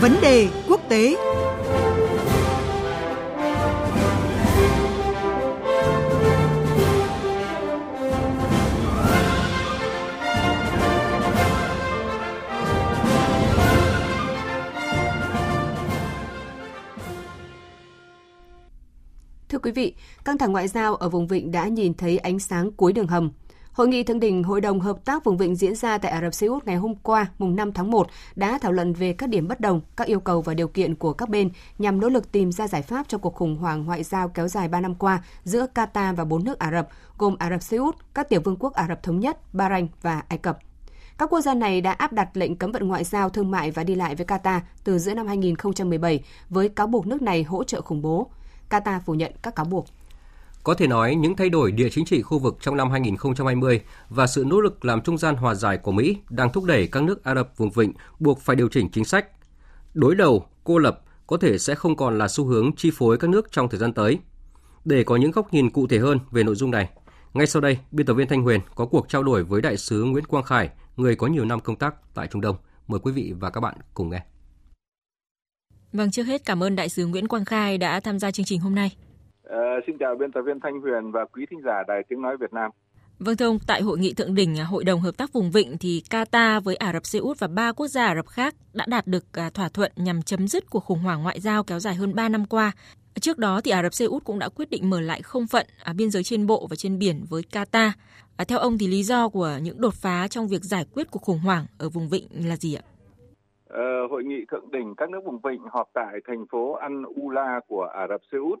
[0.00, 1.16] Vấn đề quốc tế
[19.48, 19.94] Thưa quý vị,
[20.24, 23.30] căng thẳng ngoại giao ở vùng vịnh đã nhìn thấy ánh sáng cuối đường hầm.
[23.72, 26.34] Hội nghị thượng đỉnh Hội đồng Hợp tác vùng vịnh diễn ra tại Ả Rập
[26.34, 29.48] Xê Út ngày hôm qua, mùng 5 tháng 1, đã thảo luận về các điểm
[29.48, 32.52] bất đồng, các yêu cầu và điều kiện của các bên nhằm nỗ lực tìm
[32.52, 35.66] ra giải pháp cho cuộc khủng hoảng ngoại giao kéo dài 3 năm qua giữa
[35.74, 36.88] Qatar và bốn nước Ả Rập,
[37.18, 40.22] gồm Ả Rập Xê Út, các tiểu vương quốc Ả Rập Thống Nhất, Bahrain và
[40.28, 40.58] Ai Cập.
[41.18, 43.84] Các quốc gia này đã áp đặt lệnh cấm vận ngoại giao, thương mại và
[43.84, 47.80] đi lại với Qatar từ giữa năm 2017 với cáo buộc nước này hỗ trợ
[47.80, 48.30] khủng bố.
[48.70, 49.86] Qatar phủ nhận các cáo buộc.
[50.62, 54.26] Có thể nói, những thay đổi địa chính trị khu vực trong năm 2020 và
[54.26, 57.24] sự nỗ lực làm trung gian hòa giải của Mỹ đang thúc đẩy các nước
[57.24, 59.26] Ả Rập vùng vịnh buộc phải điều chỉnh chính sách.
[59.94, 63.30] Đối đầu, cô lập có thể sẽ không còn là xu hướng chi phối các
[63.30, 64.18] nước trong thời gian tới.
[64.84, 66.88] Để có những góc nhìn cụ thể hơn về nội dung này,
[67.34, 70.04] ngay sau đây, biên tập viên Thanh Huyền có cuộc trao đổi với đại sứ
[70.04, 72.56] Nguyễn Quang Khải, người có nhiều năm công tác tại Trung Đông.
[72.88, 74.22] Mời quý vị và các bạn cùng nghe.
[75.92, 78.60] Vâng, trước hết cảm ơn đại sứ Nguyễn Quang Khai đã tham gia chương trình
[78.60, 78.96] hôm nay.
[79.50, 82.36] Uh, xin chào biên tập viên Thanh Huyền và quý thính giả Đài Tiếng Nói
[82.36, 82.70] Việt Nam.
[83.18, 86.02] Vâng thưa ông, tại hội nghị thượng đỉnh Hội đồng Hợp tác Vùng Vịnh thì
[86.10, 89.06] Qatar với Ả Rập Xê Út và ba quốc gia Ả Rập khác đã đạt
[89.06, 92.14] được à, thỏa thuận nhằm chấm dứt cuộc khủng hoảng ngoại giao kéo dài hơn
[92.14, 92.72] 3 năm qua.
[93.20, 95.66] Trước đó thì Ả Rập Xê Út cũng đã quyết định mở lại không phận
[95.84, 97.90] ở biên giới trên bộ và trên biển với Qatar.
[98.36, 101.22] À, theo ông thì lý do của những đột phá trong việc giải quyết cuộc
[101.22, 102.82] khủng hoảng ở vùng vịnh là gì ạ?
[103.68, 107.60] Ờ, hội nghị thượng đỉnh các nước vùng vịnh họp tại thành phố Al Ula
[107.68, 108.58] của Ả Rập Xê Út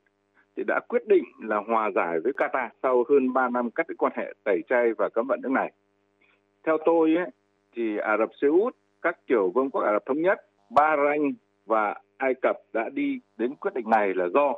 [0.56, 3.94] thì đã quyết định là hòa giải với Qatar sau hơn 3 năm cắt đứt
[3.98, 5.72] quan hệ tẩy chay và cấm vận nước này.
[6.66, 7.30] Theo tôi ấy,
[7.76, 11.34] thì Ả Rập Xê Út, các tiểu vương quốc Ả Rập thống nhất, Bahrain
[11.66, 14.54] và Ai Cập đã đi đến quyết định này là do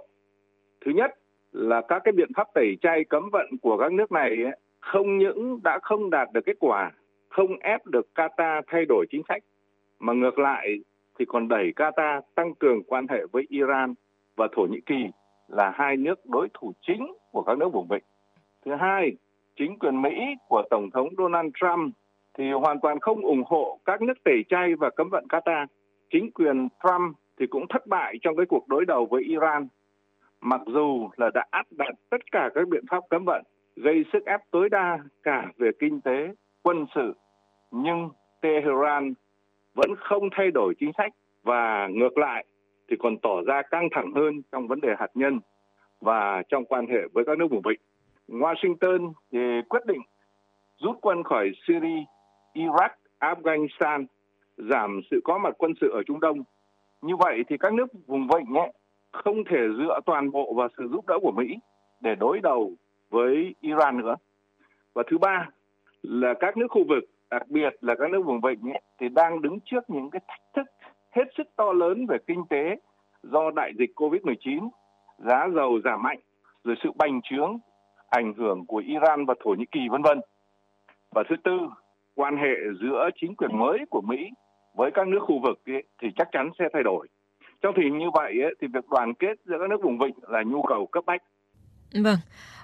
[0.84, 1.14] thứ nhất
[1.52, 5.18] là các cái biện pháp tẩy chay cấm vận của các nước này ấy, không
[5.18, 6.90] những đã không đạt được kết quả,
[7.28, 9.42] không ép được Qatar thay đổi chính sách
[9.98, 10.78] mà ngược lại
[11.18, 13.94] thì còn đẩy Qatar tăng cường quan hệ với Iran
[14.36, 15.04] và Thổ Nhĩ Kỳ
[15.52, 18.04] là hai nước đối thủ chính của các nước vùng vịnh.
[18.64, 19.12] Thứ hai,
[19.56, 20.10] chính quyền Mỹ
[20.48, 21.94] của Tổng thống Donald Trump
[22.38, 25.66] thì hoàn toàn không ủng hộ các nước tẩy chay và cấm vận Qatar.
[26.10, 29.68] Chính quyền Trump thì cũng thất bại trong cái cuộc đối đầu với Iran,
[30.40, 33.42] mặc dù là đã áp đặt tất cả các biện pháp cấm vận,
[33.76, 36.28] gây sức ép tối đa cả về kinh tế,
[36.62, 37.14] quân sự,
[37.70, 38.10] nhưng
[38.40, 39.14] Tehran
[39.74, 41.12] vẫn không thay đổi chính sách
[41.42, 42.44] và ngược lại
[42.92, 45.40] thì còn tỏ ra căng thẳng hơn trong vấn đề hạt nhân
[46.00, 47.80] và trong quan hệ với các nước vùng vịnh.
[48.28, 49.38] Washington thì
[49.68, 50.00] quyết định
[50.78, 52.04] rút quân khỏi Syria,
[52.54, 52.88] Iraq,
[53.20, 54.06] Afghanistan,
[54.56, 56.44] giảm sự có mặt quân sự ở Trung Đông.
[57.02, 58.72] Như vậy thì các nước vùng vịnh ấy
[59.12, 61.56] không thể dựa toàn bộ vào sự giúp đỡ của Mỹ
[62.00, 62.72] để đối đầu
[63.10, 64.16] với Iran nữa.
[64.94, 65.48] Và thứ ba
[66.02, 69.42] là các nước khu vực đặc biệt là các nước vùng vịnh ấy, thì đang
[69.42, 70.66] đứng trước những cái thách thức
[71.12, 72.76] hết sức to lớn về kinh tế
[73.22, 74.68] do đại dịch Covid-19,
[75.18, 76.18] giá dầu giảm mạnh,
[76.64, 77.58] rồi sự bành trướng,
[78.08, 80.20] ảnh hưởng của Iran và Thổ Nhĩ Kỳ vân vân.
[81.14, 81.58] Và thứ tư,
[82.14, 84.30] quan hệ giữa chính quyền mới của Mỹ
[84.74, 87.08] với các nước khu vực ấy, thì chắc chắn sẽ thay đổi.
[87.60, 90.14] Trong tình hình như vậy ấy, thì việc đoàn kết giữa các nước vùng vịnh
[90.28, 91.22] là nhu cầu cấp bách.
[91.94, 92.18] Vâng,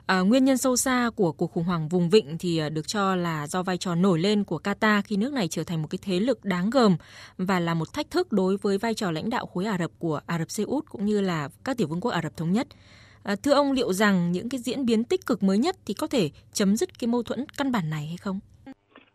[0.09, 3.15] À, nguyên nhân sâu xa của cuộc khủng hoảng vùng vịnh thì ờ, được cho
[3.15, 5.99] là do vai trò nổi lên của Qatar khi nước này trở thành một cái
[6.03, 6.97] thế lực đáng gờm
[7.39, 10.21] và là một thách thức đối với vai trò lãnh đạo khối Ả Rập của
[10.27, 12.67] Ả Rập Xê Út cũng như là các tiểu vương quốc Ả Rập thống nhất.
[13.23, 16.07] À, thưa ông liệu rằng những cái diễn biến tích cực mới nhất thì có
[16.07, 18.41] thể chấm dứt cái mâu thuẫn căn bản này hay không?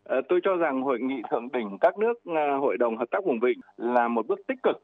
[0.04, 2.14] À, tôi cho rằng hội nghị thượng đỉnh các nước
[2.62, 4.76] hội đồng hợp tác vùng vịnh là một bước tích cực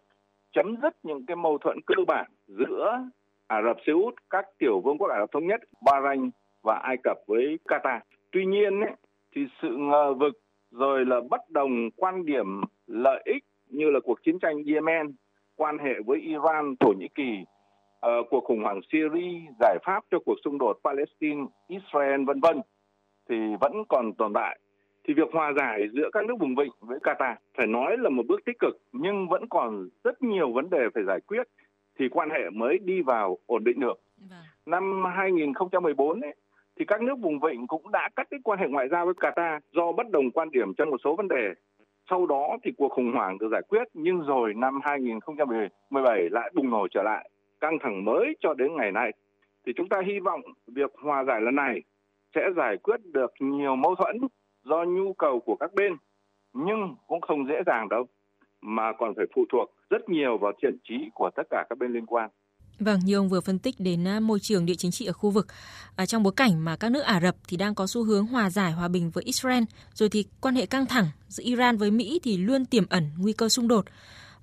[0.56, 3.10] chấm dứt những cái mâu thuẫn cơ bản giữa
[3.50, 6.30] Ả Rập Xê Út, các tiểu vương quốc Ả Rập thống nhất, Bahrain
[6.64, 8.00] và Ai Cập với Qatar.
[8.32, 8.92] Tuy nhiên ấy,
[9.36, 10.34] thì sự ngờ vực
[10.72, 15.16] rồi là bất đồng quan điểm lợi ích như là cuộc chiến tranh Yemen,
[15.56, 20.19] quan hệ với Iran, Thổ Nhĩ Kỳ, uh, cuộc khủng hoảng Syria, giải pháp cho
[20.25, 22.62] cuộc xung đột Palestine, Israel vân vân
[23.30, 24.60] thì vẫn còn tồn tại.
[25.07, 28.24] Thì việc hòa giải giữa các nước vùng vịnh với Qatar phải nói là một
[28.28, 31.44] bước tích cực nhưng vẫn còn rất nhiều vấn đề phải giải quyết
[32.00, 34.00] thì quan hệ mới đi vào ổn định được.
[34.30, 34.40] Vâng.
[34.66, 36.36] Năm 2014 ấy,
[36.80, 39.60] thì các nước vùng vịnh cũng đã cắt đứt quan hệ ngoại giao với Qatar
[39.74, 41.54] do bất đồng quan điểm trong một số vấn đề.
[42.10, 46.69] Sau đó thì cuộc khủng hoảng được giải quyết nhưng rồi năm 2017 lại bùng
[46.69, 47.30] nổ trở lại,
[47.60, 49.12] căng thẳng mới cho đến ngày nay.
[49.66, 51.81] Thì chúng ta hy vọng việc hòa giải lần này
[52.36, 54.18] sẽ giải quyết được nhiều mâu thuẫn
[54.63, 55.94] do nhu cầu của các bên
[56.54, 58.06] nhưng cũng không dễ dàng đâu
[58.62, 61.94] mà còn phải phụ thuộc rất nhiều vào thiện trí của tất cả các bên
[61.94, 62.30] liên quan.
[62.80, 65.30] Vâng, như ông vừa phân tích đến à, môi trường địa chính trị ở khu
[65.30, 65.47] vực.
[65.95, 68.50] À, trong bối cảnh mà các nước Ả Rập thì đang có xu hướng hòa
[68.50, 69.63] giải hòa bình với Israel,
[69.94, 73.33] rồi thì quan hệ căng thẳng giữa Iran với Mỹ thì luôn tiềm ẩn nguy
[73.33, 73.86] cơ xung đột.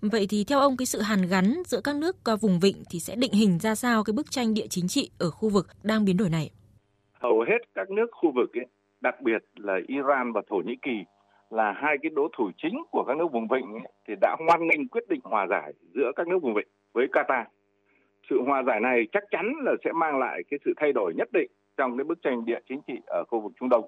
[0.00, 3.00] Vậy thì theo ông cái sự hàn gắn giữa các nước à, vùng vịnh thì
[3.00, 6.04] sẽ định hình ra sao cái bức tranh địa chính trị ở khu vực đang
[6.04, 6.50] biến đổi này?
[7.12, 8.66] Hầu hết các nước khu vực ấy,
[9.00, 11.15] đặc biệt là Iran và Thổ Nhĩ Kỳ
[11.50, 14.66] là hai cái đối thủ chính của các nước vùng vịnh ấy, thì đã hoan
[14.66, 17.44] nghênh quyết định hòa giải giữa các nước vùng vịnh với Qatar.
[18.30, 21.28] Sự hòa giải này chắc chắn là sẽ mang lại cái sự thay đổi nhất
[21.32, 23.84] định trong cái bức tranh địa chính trị ở khu vực Trung Đông.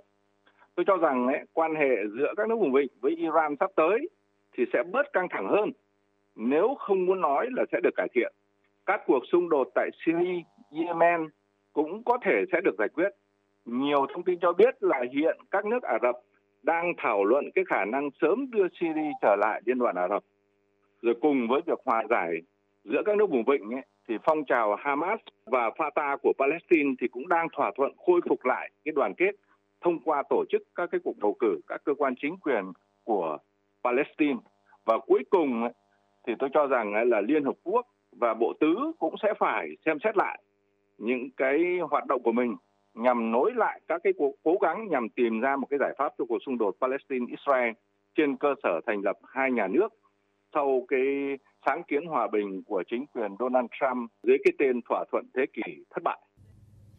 [0.75, 4.09] Tôi cho rằng ấy, quan hệ giữa các nước vùng vịnh với Iran sắp tới
[4.57, 5.71] thì sẽ bớt căng thẳng hơn
[6.39, 8.33] nếu không muốn nói là sẽ được cải thiện.
[8.87, 11.29] Các cuộc xung đột tại Syria, Yemen
[11.73, 13.09] cũng có thể sẽ được giải quyết.
[13.65, 16.17] Nhiều thông tin cho biết là hiện các nước Ả Rập
[16.63, 20.25] đang thảo luận cái khả năng sớm đưa Syria trở lại Liên đoàn Ả Rập.
[21.03, 22.35] Rồi cùng với việc hòa giải
[22.85, 27.09] giữa các nước vùng vịnh ấy, thì phong trào Hamas và Fatah của Palestine thì
[27.09, 29.31] cũng đang thỏa thuận khôi phục lại cái đoàn kết
[29.81, 32.65] thông qua tổ chức các cái cuộc bầu cử các cơ quan chính quyền
[33.05, 33.39] của
[33.85, 34.39] Palestine
[34.85, 35.73] và cuối cùng ấy,
[36.27, 39.69] thì tôi cho rằng ấy là Liên Hợp Quốc và Bộ Tứ cũng sẽ phải
[39.87, 40.43] xem xét lại
[40.99, 42.57] những cái hoạt động của mình
[43.03, 46.13] nhằm nối lại các cái cuộc cố gắng nhằm tìm ra một cái giải pháp
[46.19, 47.73] cho cuộc xung đột Palestine-Israel
[48.17, 49.89] trên cơ sở thành lập hai nhà nước
[50.55, 51.01] sau cái
[51.67, 55.43] sáng kiến hòa bình của chính quyền Donald Trump dưới cái tên thỏa thuận thế
[55.53, 56.19] kỷ thất bại.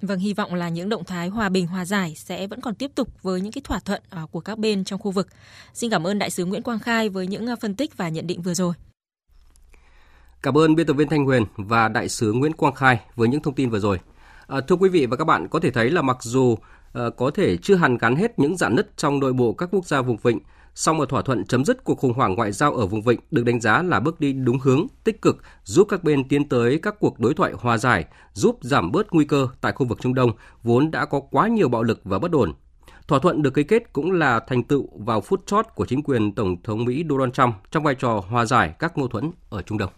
[0.01, 2.91] Vâng, hy vọng là những động thái hòa bình hòa giải sẽ vẫn còn tiếp
[2.95, 5.27] tục với những cái thỏa thuận à, của các bên trong khu vực.
[5.73, 8.27] Xin cảm ơn đại sứ Nguyễn Quang Khai với những à, phân tích và nhận
[8.27, 8.73] định vừa rồi.
[10.41, 13.41] Cảm ơn biên tập viên Thanh Huyền và đại sứ Nguyễn Quang Khai với những
[13.41, 13.97] thông tin vừa rồi.
[14.49, 16.57] À, thưa quý vị và các bạn, có thể thấy là mặc dù
[16.93, 19.85] à, có thể chưa hàn gắn hết những rạn nứt trong nội bộ các quốc
[19.85, 20.39] gia vùng vịnh,
[20.75, 23.43] song một thỏa thuận chấm dứt cuộc khủng hoảng ngoại giao ở vùng vịnh được
[23.45, 26.99] đánh giá là bước đi đúng hướng, tích cực, giúp các bên tiến tới các
[26.99, 30.31] cuộc đối thoại hòa giải, giúp giảm bớt nguy cơ tại khu vực Trung Đông
[30.63, 32.53] vốn đã có quá nhiều bạo lực và bất ổn.
[33.07, 36.35] Thỏa thuận được ký kết cũng là thành tựu vào phút chót của chính quyền
[36.35, 39.77] Tổng thống Mỹ Donald Trump trong vai trò hòa giải các mâu thuẫn ở Trung
[39.77, 39.89] Đông.